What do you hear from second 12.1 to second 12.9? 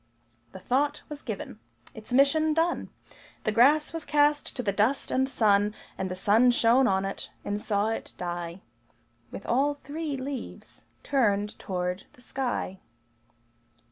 the sky.